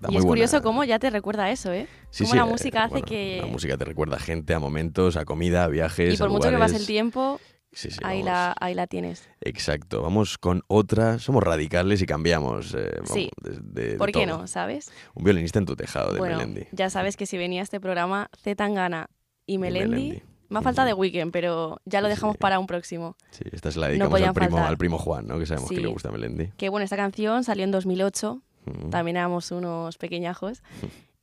[0.00, 1.86] da Y muy es buena- curioso cómo ya te recuerda eso, ¿eh?
[2.10, 3.38] Sí, cómo sí, la eh, música hace bueno, que...
[3.40, 6.30] La música te recuerda a gente, a momentos, a comida, a viajes, Y por a
[6.30, 7.40] mucho que pase el tiempo,
[7.78, 9.28] Sí, sí, ahí, la, ahí la tienes.
[9.42, 10.00] Exacto.
[10.00, 11.18] Vamos con otra.
[11.18, 12.72] Somos radicales y cambiamos.
[12.74, 13.30] eh, vamos, Sí.
[13.42, 14.38] de- de- de ¿Por qué todo.
[14.38, 14.46] no?
[14.46, 14.90] ¿Sabes?
[15.14, 16.62] Un violinista en tu tejado de bueno, Melendi.
[16.72, 19.10] ya sabes que si venía a este programa Z Tangana
[19.44, 20.22] y Melendi, Melendi.
[20.48, 23.14] me ha falta de Weekend, pero ya lo dejamos para un próximo.
[23.30, 25.38] Sí, esta se la No dedicamos podían al, primo, al primo Juan, ¿no?
[25.38, 26.48] Que sabemos que le gusta Melendi.
[26.56, 28.88] Que bueno, esta canción salió en 2008, Mm.
[28.90, 30.62] también éramos unos pequeñajos.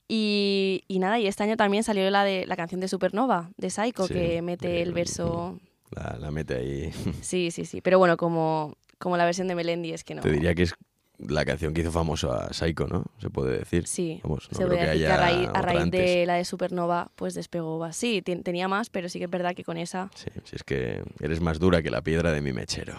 [0.08, 3.70] Y, y nada, y este año también salió la de la canción de Supernova, de
[3.70, 5.60] Psycho, Sí, que mete el verso.
[5.96, 6.92] La, la mete ahí.
[7.22, 7.82] Sí, sí, sí.
[7.82, 10.22] Pero bueno, como, como la versión de Melendi es que no.
[10.22, 10.74] Te diría que es
[11.20, 13.06] la canción que hizo famoso a Psycho, ¿no?
[13.20, 13.88] Se puede decir.
[13.88, 16.26] Sí, Vamos, no se creo podría que decir haya que a raíz, a raíz de
[16.26, 17.78] la de Supernova, pues despegó.
[17.80, 17.94] va.
[17.94, 20.10] Sí, ten- tenía más, pero sí que es verdad que con esa.
[20.16, 22.96] Sí, si es que eres más dura que la piedra de mi mechero.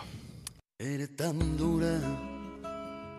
[0.79, 1.99] Eres tan dura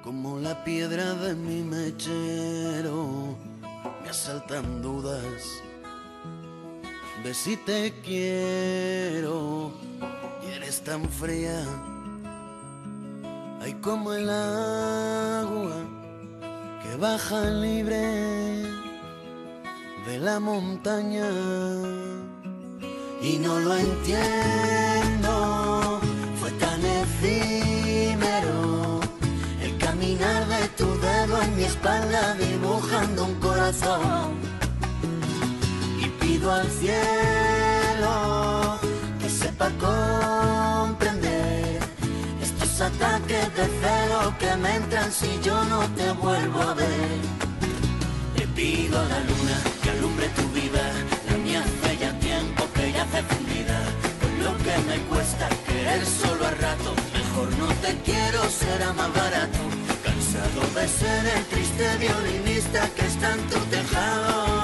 [0.04, 3.36] como la piedra de mi mechero.
[4.04, 5.62] Me asaltan dudas
[7.26, 9.72] de si te quiero.
[10.46, 11.66] Y eres tan fría,
[13.62, 15.76] ay como el agua
[16.84, 18.62] que baja libre
[20.06, 21.28] de la montaña.
[23.24, 25.32] Y no lo entiendo,
[26.40, 29.00] fue tan efímero
[29.64, 34.55] el caminar de tu dedo en mi espalda dibujando un corazón.
[36.46, 38.78] Al cielo
[39.20, 41.80] que sepa comprender
[42.40, 47.18] estos ataques de celo que me entran si yo no te vuelvo a ver.
[48.38, 50.94] Le pido a la luna que alumbre tu vida,
[51.30, 53.82] la mía hace ya tiempo que ya hace fundida.
[54.22, 59.12] Con lo que me cuesta querer solo a rato, mejor no te quiero, será más
[59.14, 59.62] barato.
[60.04, 64.55] Cansado de ser el triste violinista que está en tu tejado.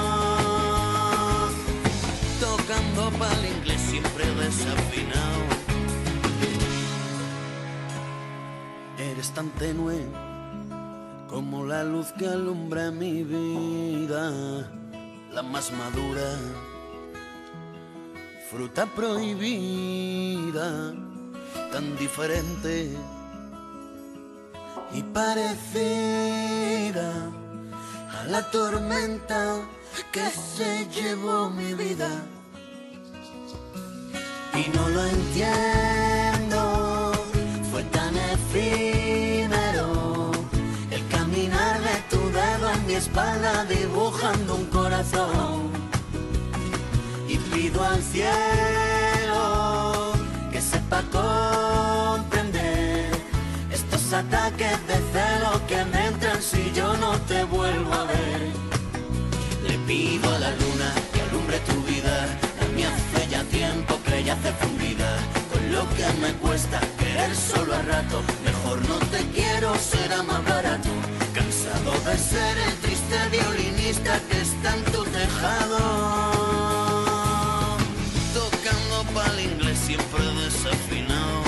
[9.22, 10.02] Eres tan tenue
[11.30, 14.32] como la luz que alumbra mi vida,
[15.32, 16.28] la más madura,
[18.50, 20.92] fruta prohibida,
[21.70, 22.90] tan diferente
[24.92, 25.52] y parecida
[28.18, 29.60] a la tormenta
[30.10, 32.10] que se llevó mi vida.
[34.52, 36.21] Y no lo entiendo,
[43.02, 45.72] espalda dibujando un corazón.
[47.28, 49.42] Y pido al cielo
[50.52, 53.10] que sepa comprender
[53.70, 58.40] estos ataques de celo que me entran si yo no te vuelvo a ver.
[59.68, 62.14] Le pido a la luna que alumbre tu vida,
[62.60, 65.10] la mía hace ya tiempo que ya hace fundida.
[65.50, 70.44] Con lo que me cuesta querer solo a rato, mejor no te quiero, será más
[70.44, 70.71] barato.
[73.92, 75.78] Violinista que está en tu tejado.
[78.34, 81.42] Tocando pa'l inglés siempre desafinado.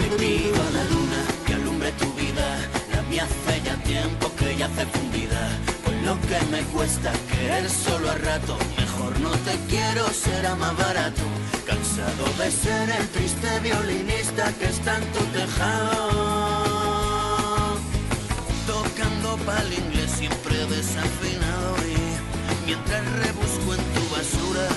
[0.00, 4.56] Le pido a la luna que alumbre tu vida, la mía hace ya tiempo que
[4.56, 5.58] ya hace fundida.
[5.84, 8.56] Con lo que me cuesta querer solo a rato,
[9.22, 11.22] no te quiero, será más barato.
[11.66, 15.98] Cansado de ser el triste violinista que está en tu tejado.
[18.66, 24.68] Tocando pa'l inglés siempre desafinado y mientras rebusco en tu basura,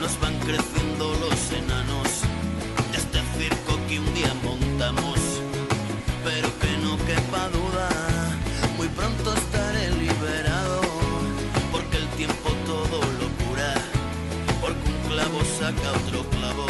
[0.00, 2.08] nos van creciendo los enanos
[2.92, 5.18] de este circo que un día montamos.
[6.24, 7.88] Pero que no quepa duda,
[8.76, 9.63] muy pronto estaré
[15.64, 16.66] saca otro clavo,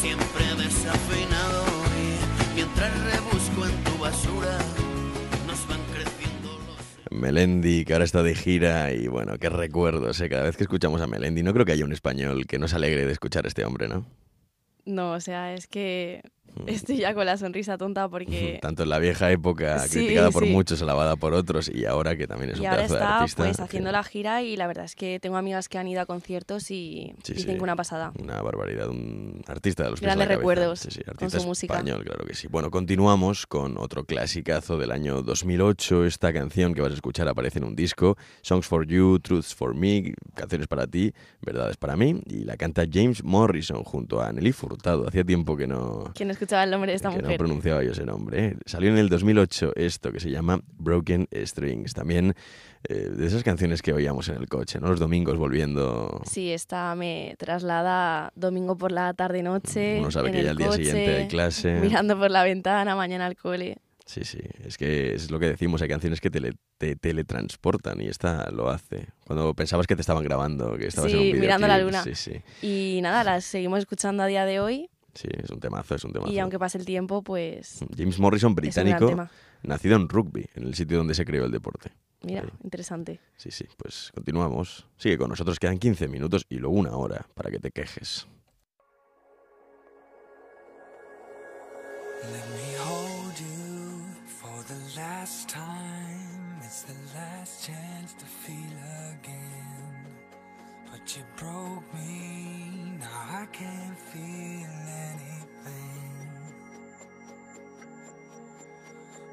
[0.00, 1.64] siempre desafinado
[2.02, 4.58] y mientras rebusco en tu basura,
[5.46, 7.12] nos van creciendo los...
[7.12, 10.28] Melendi, que ahora está de gira y bueno, qué recuerdos, ¿eh?
[10.28, 12.74] Cada vez que escuchamos a Melendi, no creo que haya un español que no se
[12.74, 14.04] alegre de escuchar a este hombre, ¿no?
[14.84, 16.22] No, o sea, es que
[16.66, 18.58] estoy ya con la sonrisa tonta porque...
[18.62, 20.50] Tanto en la vieja época, Sí, criticada por sí.
[20.50, 23.42] muchos, alabada por otros, y ahora que también es Y un pedazo de está artista.
[23.44, 26.06] pues haciendo la gira y la verdad es que tengo amigas que han ido a
[26.06, 28.12] conciertos y Sí, dicen que una pasada.
[28.22, 31.46] Una barbaridad, un artista de los pies a la Grandes recuerdos sí, con artista su
[31.46, 31.74] música.
[31.74, 32.48] español, claro que sí.
[32.48, 36.04] Bueno, continuamos con otro clasicazo del año 2008.
[36.04, 39.74] Esta canción que vas a escuchar aparece en un disco, Songs for You, Truths for
[39.74, 44.52] Me, canciones para ti, verdades para mí, y la canta James Morrison junto a Nelly
[44.52, 45.06] Furtado.
[45.08, 47.38] Hacía tiempo que no, ¿Quién escuchaba el nombre de esta que no mujer?
[47.38, 48.46] pronunciaba yo ese nombre.
[48.46, 48.56] ¿eh?
[48.66, 51.94] Salió en el 2008 esto que se llama Broken Strings.
[51.94, 52.34] También
[52.88, 54.88] eh, de esas canciones que oíamos en el coche, ¿no?
[54.88, 56.22] Los domingos volviendo.
[56.24, 59.98] Sí, esta me traslada domingo por la tarde-noche.
[60.00, 61.72] Uno sabe en que el ya al día coche, siguiente hay clase.
[61.80, 63.76] Mirando por la ventana, mañana al cole.
[64.06, 68.08] Sí, sí, es que es lo que decimos, hay canciones que tele- te teletransportan y
[68.08, 69.06] esta lo hace.
[69.24, 72.02] Cuando pensabas que te estaban grabando, que estabas Sí, en un mirando la luna.
[72.02, 74.90] Sí, sí, Y nada, las seguimos escuchando a día de hoy.
[75.14, 76.32] Sí, es un temazo, es un temazo.
[76.32, 79.30] Y aunque pase el tiempo, pues James Morrison, es un gran británico, tema.
[79.62, 81.92] nacido en Rugby, en el sitio donde se creó el deporte.
[82.22, 82.50] Mira, Ahí.
[82.64, 83.20] interesante.
[83.36, 84.86] Sí, sí, pues continuamos.
[84.96, 88.26] Sigue con nosotros, quedan 15 minutos y luego una hora para que te quejes.
[92.22, 96.58] Let me hold you for the last time.
[96.62, 98.76] It's the last chance to feel
[99.18, 100.06] again.
[100.90, 102.69] But you broke me,
[103.00, 104.74] now I can't feel
[105.08, 106.12] anything.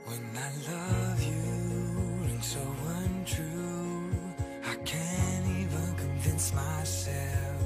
[0.05, 2.61] When I love you and so
[3.01, 4.11] untrue,
[4.63, 7.61] I can't even convince myself.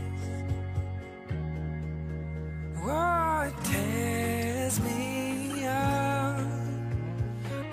[2.85, 5.32] Oh, it tears me.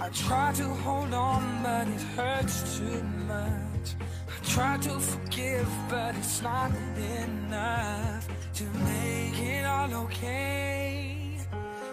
[0.02, 3.86] I try to hold on, but it hurts too much.
[4.28, 11.36] I try to forgive, but it's not enough to make it all okay.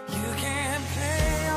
[0.08, 1.47] You can't play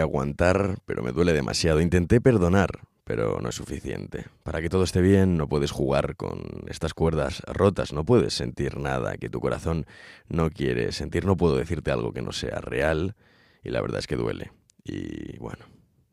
[0.00, 1.80] aguantar, pero me duele demasiado.
[1.80, 2.68] Intenté perdonar,
[3.04, 4.26] pero no es suficiente.
[4.42, 8.78] Para que todo esté bien, no puedes jugar con estas cuerdas rotas, no puedes sentir
[8.78, 9.86] nada que tu corazón
[10.28, 11.24] no quiere sentir.
[11.24, 13.14] No puedo decirte algo que no sea real,
[13.62, 14.52] y la verdad es que duele.
[14.84, 15.64] Y bueno,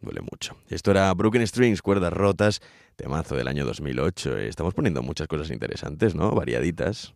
[0.02, 0.56] duele mucho.
[0.70, 2.62] Esto era Broken Strings, cuerdas rotas,
[2.96, 4.38] temazo del año 2008.
[4.38, 6.32] Estamos poniendo muchas cosas interesantes, ¿no?
[6.32, 7.14] Variaditas.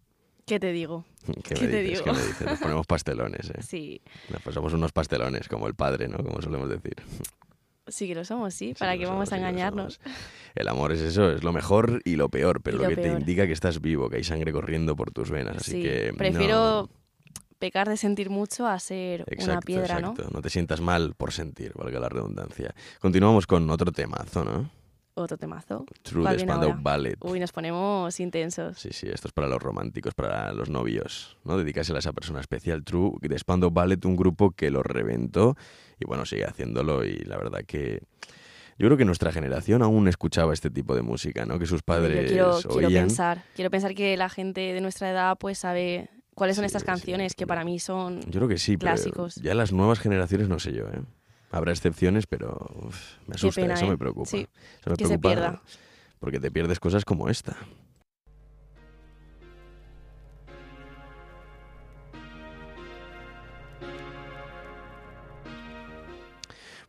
[0.50, 1.06] ¿Qué te digo?
[1.44, 2.02] ¿Qué, ¿Qué me te dices?
[2.02, 2.04] digo?
[2.14, 2.48] ¿Qué me dices?
[2.48, 3.62] Nos ponemos pastelones, ¿eh?
[3.62, 6.18] Sí, Nos pasamos unos pastelones, como el padre, ¿no?
[6.18, 6.96] Como solemos decir.
[7.88, 8.70] sí que lo somos, sí.
[8.70, 10.00] Sí ¿Para que qué vamos somos, a sí engañarnos?
[10.56, 13.08] El amor es eso, es lo mejor y lo peor, pero lo, lo que te
[13.10, 15.58] indica que estás vivo, que hay sangre corriendo por tus venas.
[15.58, 16.14] Así Sí, que.
[16.18, 16.90] prefiero no-
[17.60, 20.16] pecar de sentir mucho a ser una Exacto, piedra, ¿no?
[20.34, 22.74] No te sientas mal por sentir, valga la redundancia.
[23.00, 24.72] Continuamos con otro temazo, ¿no?
[25.16, 25.86] Otro temazo.
[26.04, 26.74] True ¿Cuál de Spandau?
[26.82, 27.18] Ballet.
[27.22, 28.78] Uy, nos ponemos intensos.
[28.80, 31.58] Sí, sí, esto es para los románticos, para los novios, ¿no?
[31.58, 32.84] Dedicársela a esa persona especial.
[32.84, 35.58] True de Spandau Ballet, un grupo que lo reventó
[36.00, 38.02] y bueno, sigue haciéndolo y la verdad que
[38.78, 41.60] yo creo que nuestra generación aún escuchaba este tipo de música, ¿no?
[41.60, 43.08] Que sus Yo padres quiero, quiero oían.
[43.08, 46.84] pensar, quiero pensar que la gente de nuestra edad pues sabe cuáles son Sí, estas
[46.84, 49.36] sí, canciones que para mí son Yo creo que sí, pero clásicos.
[49.36, 51.02] ya las nuevas generaciones no sé yo, ¿eh?
[51.52, 53.90] Habrá excepciones, pero uf, me asusta, pena, eso ¿eh?
[53.90, 54.30] me preocupa.
[54.30, 54.48] Sí,
[54.82, 55.62] Eso me que se pierda.
[56.20, 57.56] Porque te pierdes cosas como esta.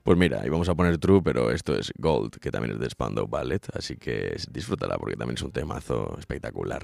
[0.03, 2.89] Pues mira, ahí vamos a poner True, pero esto es Gold, que también es de
[2.89, 6.83] Spandau Ballet, así que disfrútala porque también es un temazo espectacular.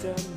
[0.00, 0.29] The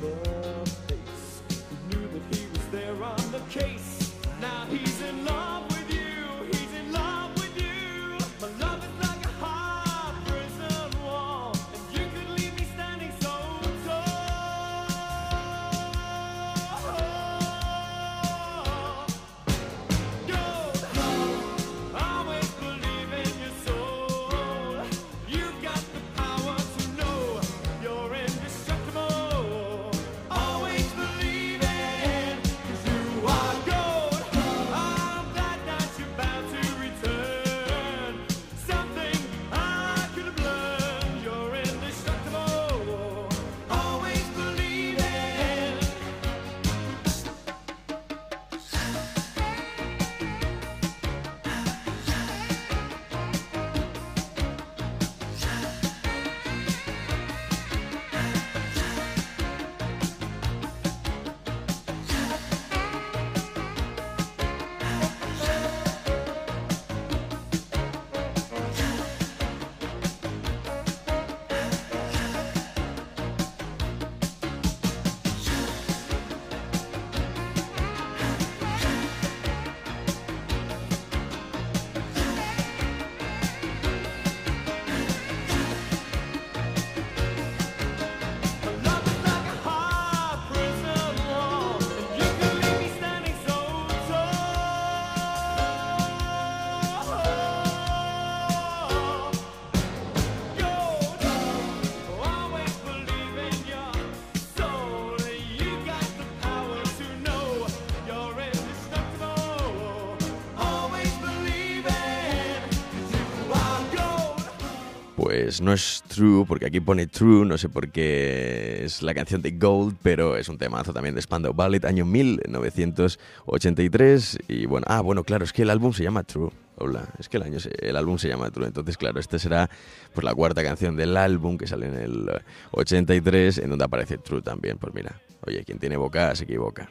[115.54, 119.40] Pues no es True, porque aquí pone True, no sé por qué es la canción
[119.40, 124.38] de Gold, pero es un temazo también de Spandau Ballet, año 1983.
[124.48, 126.50] Y bueno, ah, bueno, claro, es que el álbum se llama True.
[126.74, 129.70] Hola, es que el, año el álbum se llama True, entonces claro, esta será
[130.12, 132.40] pues la cuarta canción del álbum que sale en el eh,
[132.72, 134.78] 83, en donde aparece True también.
[134.78, 136.90] Pues mira, oye, quien tiene boca se equivoca.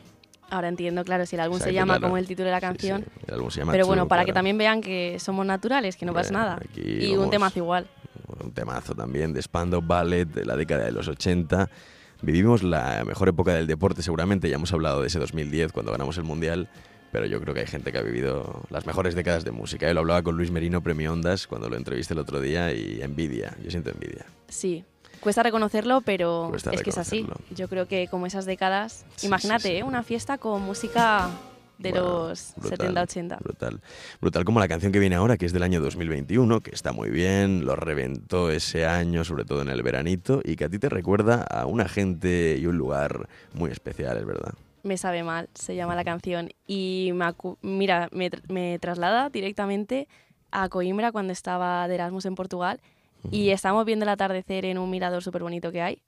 [0.53, 2.09] Ahora entiendo, claro, si el álbum se llama claro.
[2.09, 3.01] como el título de la canción.
[3.01, 5.97] sí, el álbum se llama Pero True, bueno, para que también vean que somos naturales,
[5.97, 6.59] que no pasa nada.
[6.75, 7.87] Y un temazo igual.
[8.39, 11.67] un temazo también de Spandau Ballet de la década de los 80.
[12.21, 14.47] Vivimos la mejor época del deporte, seguramente.
[14.47, 16.69] Ya hemos hablado de ese 2010 cuando ganamos el Mundial,
[17.11, 19.87] pero yo creo que hay gente que ha vivido las mejores décadas de música.
[19.87, 23.01] Yo lo hablaba con Luis Merino, Premio Ondas, cuando lo entrevisté el otro día y
[23.01, 23.57] envidia.
[23.63, 24.27] Yo siento envidia.
[24.49, 24.85] Sí.
[25.23, 27.21] Cuesta reconocerlo, pero Cuesta es que es así.
[27.21, 27.55] reconocerlo.
[27.55, 29.75] Yo creo que como esas décadas, Sí, imagínate, sí, sí.
[29.77, 29.83] ¿eh?
[29.83, 31.29] una fiesta con música
[31.79, 33.39] de Bueno, los brutal, 70-80.
[33.39, 33.81] Brutal.
[34.21, 37.09] Brutal como la canción que viene ahora, que es del año 2021, que está muy
[37.09, 40.89] bien, lo reventó ese año, sobre todo en el veranito, y que a ti te
[40.89, 44.53] recuerda a una gente y un lugar muy especial, es verdad.
[44.83, 46.49] Me sabe mal, se llama la canción.
[46.67, 50.07] Y me mira, me, me traslada directamente
[50.51, 52.81] a Coimbra cuando estaba de Erasmus en Portugal.
[53.31, 56.01] Y estábamos viendo el atardecer en un mirador súper bonito que hay.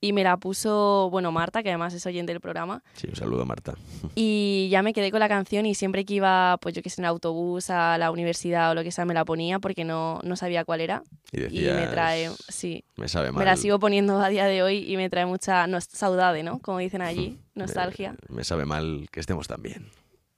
[0.00, 2.82] Y me la puso, bueno, Marta, que además es oyente del programa.
[2.94, 3.74] Sí, un saludo, Marta.
[4.14, 7.00] Y ya me quedé con la canción y siempre que iba, pues yo que sé,
[7.00, 10.34] en autobús a la universidad o lo que sea, me la ponía porque no, no
[10.36, 11.02] sabía cuál era.
[11.30, 13.38] Y me decías, trae, sí, Me sabe mal.
[13.40, 16.58] me la sigo poniendo a día de hoy y me trae mucha nos- saudade, ¿no?
[16.58, 18.16] Como dicen allí, nostalgia.
[18.28, 19.88] Me, me sabe mal que estemos tan bien.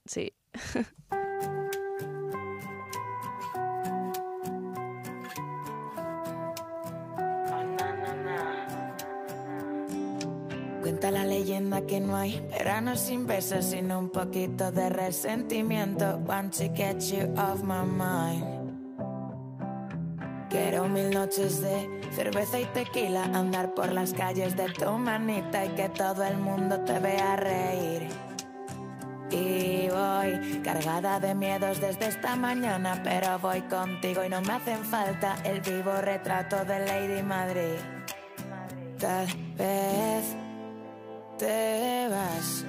[0.05, 0.33] Sí.
[10.95, 16.21] Cuenta la leyenda que no hay verano sin besos, sino un poquito de resentimiento.
[16.25, 18.45] Want to get you off my mind.
[20.49, 25.69] Quiero mil noches de cerveza y tequila, andar por las calles de tu manita y
[25.75, 28.07] que todo el mundo te vea reír.
[29.31, 34.81] Y voy cargada de miedos desde esta mañana, pero voy contigo y no me hacen
[34.85, 37.79] falta el vivo retrato de Lady Madrid.
[38.97, 39.27] Tal
[39.57, 40.44] vez
[41.37, 42.63] te vas,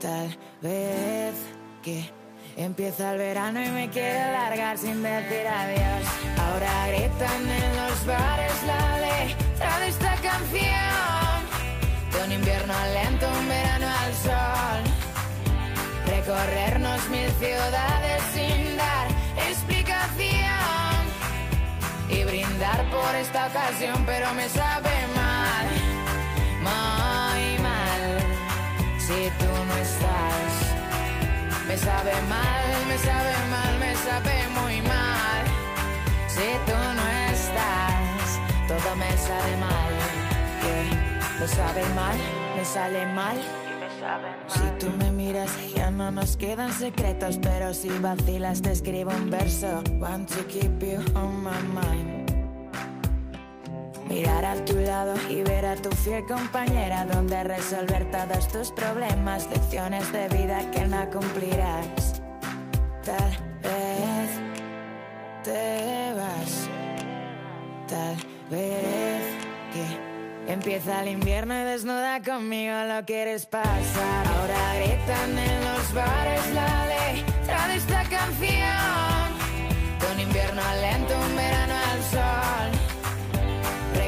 [0.00, 1.34] tal vez
[1.82, 2.10] que
[2.56, 6.08] empieza el verano y me quiero largar sin decir adiós.
[6.38, 11.38] Ahora gritan en los bares la letra de esta canción,
[12.12, 14.82] de un invierno lento, un verano al sol.
[16.06, 19.08] Recorrernos mil ciudades sin dar
[19.48, 21.02] explicación
[22.08, 25.31] y brindar por esta ocasión, pero me sabe mal,
[29.12, 30.52] si tú no estás.
[31.68, 35.42] Me sabe mal, me sabe mal, me sabe muy mal,
[36.28, 38.40] si tú no estás.
[38.68, 39.92] Todo me sabe mal,
[41.40, 42.18] me sabe mal,
[42.56, 43.36] me sale mal.
[44.48, 49.30] Si tú me miras ya no nos quedan secretos Pero si vacilas te escribo un
[49.30, 52.31] verso Want to keep you on my mind
[54.12, 59.48] Mirar a tu lado y ver a tu fiel compañera Donde resolver todos tus problemas
[59.48, 62.20] Lecciones de vida que no cumplirás
[63.02, 63.32] Tal
[63.62, 64.30] vez
[65.42, 66.68] te vas
[67.88, 68.16] Tal
[68.50, 69.22] vez
[69.72, 70.12] que
[70.52, 74.26] Empieza el invierno y desnuda conmigo lo quieres pasar.
[74.26, 79.38] Ahora gritan en los bares la letra de esta canción.
[80.00, 81.51] De un invierno lento, un.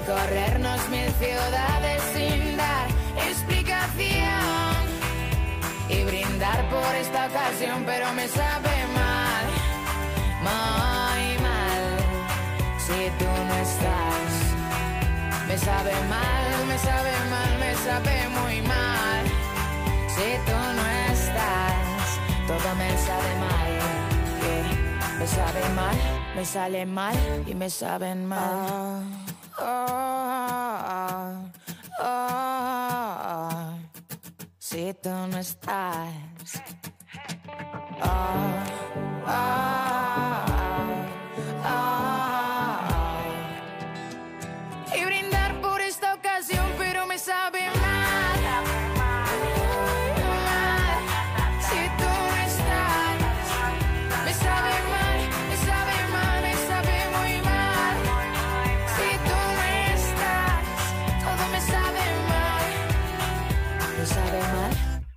[0.07, 2.88] Recorrernos mil ciudades sin dar
[3.26, 4.84] explicación.
[5.88, 9.46] Y brindar por esta ocasión, pero me sabe mal,
[10.44, 11.84] muy mal.
[12.76, 14.30] Si tú no estás.
[15.48, 19.24] Me sabe mal, me sabe mal, me sabe muy mal.
[20.09, 20.84] Si tú no
[21.14, 23.72] estás, todo me sabe mal.
[24.42, 25.18] yeah.
[25.18, 25.96] Me sabe mal,
[26.36, 29.24] me sale mal y me saben mal.
[29.59, 31.50] Oh,
[32.00, 33.78] oh.
[34.59, 36.12] Si tú no estás.
[44.96, 47.70] Y brindar por esta ocasión, pero me sabe.
[47.80, 48.93] Mal.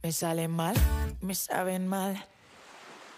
[0.08, 0.74] Me sabe mal,
[1.20, 2.16] me saben mal.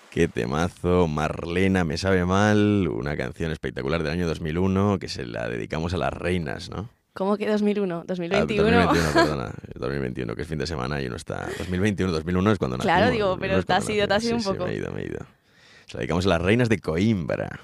[0.09, 5.47] Qué temazo, Marlena, me sabe mal, una canción espectacular del año 2001 que se la
[5.47, 6.89] dedicamos a las reinas, ¿no?
[7.13, 7.95] ¿Cómo que 2001?
[7.95, 8.85] Ah, 2021.
[8.87, 11.47] 2021, perdona, 2021, que es fin de semana y uno está...
[11.59, 12.97] 2021, 2001 es cuando nacimos.
[12.97, 14.63] Claro, digo, 2001 pero te has ido, te has ido un poco.
[14.63, 15.19] Sí, me he ido, me he ido.
[15.85, 17.59] Se la dedicamos a las reinas de Coimbra.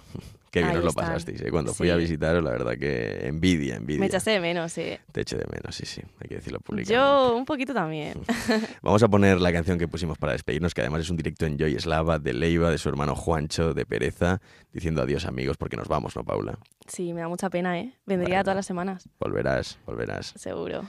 [0.56, 1.06] Qué bien Ahí os lo están.
[1.08, 1.52] pasasteis, ¿eh?
[1.52, 1.92] Cuando fui Sí.
[1.92, 4.00] a visitaros, la verdad que envidia, envidia.
[4.00, 4.98] Me echaste de menos, sí.
[5.12, 6.94] Te eché de menos, sí, sí, hay que decirlo públicamente.
[6.94, 8.14] Yo un poquito también.
[8.82, 11.58] Vamos a poner la canción que pusimos para despedirnos, que además es un directo en
[11.58, 14.40] Joy Slava, de Leiva, de su hermano Juancho, de Pereza,
[14.72, 16.58] diciendo adiós amigos, porque nos vamos, ¿no, Paula?
[16.88, 17.92] Sí, me da mucha pena, ¿eh?
[18.06, 20.34] Vendría todas las semanas, Volverás, volverás.
[20.38, 20.84] seguro.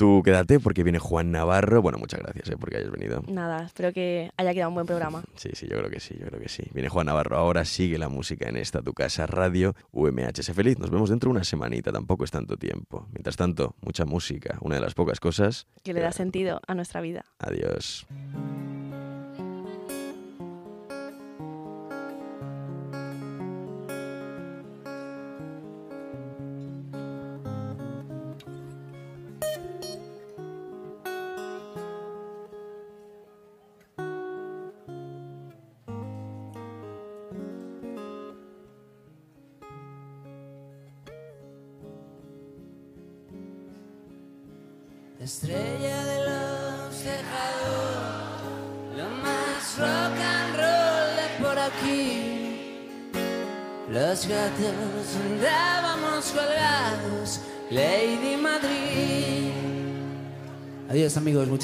[0.00, 1.82] Tú quédate porque viene Juan Navarro.
[1.82, 2.56] Bueno, muchas gracias ¿eh?
[2.58, 3.22] porque hayas venido.
[3.28, 5.22] Nada, espero que haya quedado un buen programa.
[5.36, 6.62] Sí, sí, yo creo que sí, yo creo que sí.
[6.72, 10.42] Viene Juan Navarro ahora, sigue la música en esta tu casa radio UMH.
[10.42, 13.08] Sé feliz, nos vemos dentro de una semanita, tampoco es tanto tiempo.
[13.12, 15.66] Mientras tanto, mucha música, una de las pocas cosas.
[15.84, 17.26] Que le da sentido a nuestra vida.
[17.38, 18.06] Adiós.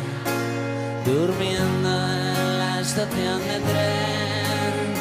[1.05, 4.93] durmiendo en la estación de tren,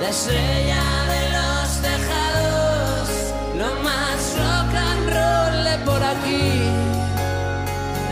[0.00, 0.82] la estrella
[1.14, 3.08] de los tejados,
[3.56, 6.48] lo más rock and roll por aquí.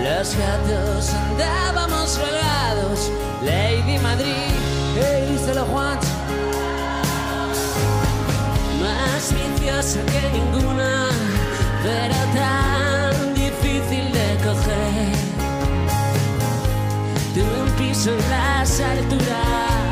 [0.03, 2.99] Los gatos andábamos colgados,
[3.43, 4.55] Lady Madrid,
[4.97, 5.39] hey,
[5.71, 6.02] Juan.
[9.63, 11.09] Más viciosa que ninguna,
[11.83, 15.13] pero tan difícil de coger
[17.35, 19.92] de un piso en las alturas.